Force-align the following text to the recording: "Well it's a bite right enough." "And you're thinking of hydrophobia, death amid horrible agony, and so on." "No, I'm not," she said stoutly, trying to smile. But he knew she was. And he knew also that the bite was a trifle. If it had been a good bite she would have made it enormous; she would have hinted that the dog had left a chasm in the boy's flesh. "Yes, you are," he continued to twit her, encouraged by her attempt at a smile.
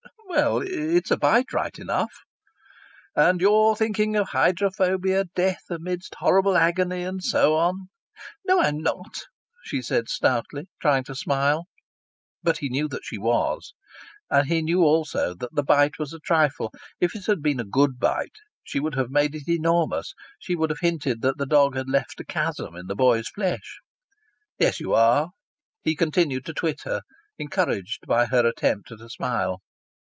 "Well 0.33 0.61
it's 0.63 1.11
a 1.11 1.17
bite 1.17 1.51
right 1.51 1.77
enough." 1.77 2.13
"And 3.17 3.41
you're 3.41 3.75
thinking 3.75 4.15
of 4.15 4.29
hydrophobia, 4.29 5.25
death 5.35 5.63
amid 5.69 6.03
horrible 6.17 6.55
agony, 6.55 7.03
and 7.03 7.21
so 7.21 7.53
on." 7.55 7.89
"No, 8.47 8.61
I'm 8.61 8.77
not," 8.79 9.23
she 9.65 9.81
said 9.81 10.07
stoutly, 10.07 10.69
trying 10.81 11.03
to 11.03 11.15
smile. 11.15 11.67
But 12.41 12.59
he 12.59 12.69
knew 12.69 12.87
she 13.03 13.17
was. 13.17 13.73
And 14.29 14.47
he 14.47 14.61
knew 14.61 14.83
also 14.83 15.33
that 15.35 15.53
the 15.53 15.63
bite 15.63 15.99
was 15.99 16.13
a 16.13 16.19
trifle. 16.19 16.71
If 17.01 17.13
it 17.13 17.25
had 17.25 17.41
been 17.41 17.59
a 17.59 17.65
good 17.65 17.99
bite 17.99 18.37
she 18.63 18.79
would 18.79 18.95
have 18.95 19.09
made 19.11 19.35
it 19.35 19.49
enormous; 19.49 20.13
she 20.39 20.55
would 20.55 20.69
have 20.69 20.79
hinted 20.79 21.21
that 21.23 21.37
the 21.39 21.45
dog 21.45 21.75
had 21.75 21.89
left 21.89 22.21
a 22.21 22.25
chasm 22.25 22.73
in 22.77 22.87
the 22.87 22.95
boy's 22.95 23.27
flesh. 23.27 23.79
"Yes, 24.57 24.79
you 24.79 24.93
are," 24.93 25.31
he 25.83 25.93
continued 25.93 26.45
to 26.45 26.53
twit 26.53 26.83
her, 26.85 27.01
encouraged 27.37 28.07
by 28.07 28.27
her 28.27 28.45
attempt 28.47 28.93
at 28.93 29.01
a 29.01 29.09
smile. 29.09 29.59